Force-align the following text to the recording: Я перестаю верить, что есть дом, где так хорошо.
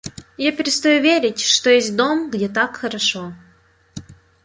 Я 0.37 0.51
перестаю 0.51 0.99
верить, 0.99 1.41
что 1.41 1.69
есть 1.69 1.95
дом, 1.95 2.31
где 2.31 2.49
так 2.49 2.75
хорошо. 2.77 3.35